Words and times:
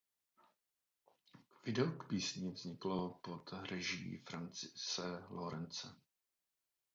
Video 1.65 1.91
k 1.91 2.07
písni 2.09 2.49
vzniklo 2.51 3.09
pod 3.21 3.45
režií 3.69 4.17
Francise 4.29 5.23
Lawrence. 5.29 5.93